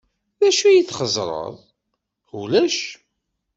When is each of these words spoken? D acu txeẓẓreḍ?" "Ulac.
D 0.39 0.41
acu 0.49 0.69
txeẓẓreḍ?" 0.87 1.55
"Ulac. 2.39 2.79